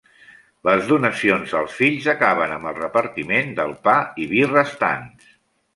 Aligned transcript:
Les 0.69 0.87
donacions 0.91 1.53
als 1.59 1.75
fills 1.81 2.09
acaben 2.15 2.57
amb 2.57 2.71
el 2.73 2.75
repartiment 2.81 3.55
del 3.61 3.79
pa 3.91 3.99
i 4.25 4.29
vi 4.35 4.45
restants. 4.55 5.35